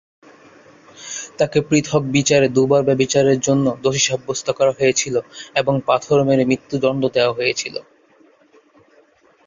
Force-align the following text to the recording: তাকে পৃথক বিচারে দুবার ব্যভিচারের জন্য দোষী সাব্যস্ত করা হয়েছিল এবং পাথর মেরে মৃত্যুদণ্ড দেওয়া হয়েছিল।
তাকে 1.39 1.57
পৃথক 1.61 2.01
বিচারে 2.11 2.47
দুবার 2.49 2.81
ব্যভিচারের 2.83 3.39
জন্য 3.39 3.65
দোষী 3.83 4.01
সাব্যস্ত 4.07 4.47
করা 4.51 4.71
হয়েছিল 4.71 5.15
এবং 5.55 5.73
পাথর 5.87 6.17
মেরে 6.23 6.43
মৃত্যুদণ্ড 6.45 7.01
দেওয়া 7.15 7.33
হয়েছিল। 7.33 7.75